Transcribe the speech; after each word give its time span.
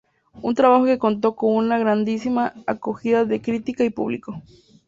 Un 0.41 0.55
trabajo 0.55 0.85
que 0.85 0.97
contó 0.97 1.35
con 1.35 1.53
una 1.55 1.77
grandísima 1.77 2.55
acogida 2.65 3.23
de 3.23 3.39
crítica 3.39 3.83
y 3.83 3.91
público. 3.91 4.41